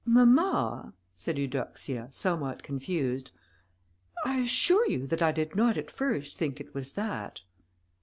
[0.03, 3.29] "Mamma," said Eudoxia, somewhat confused,
[4.25, 7.41] "I assure you that I did not at first think it was that."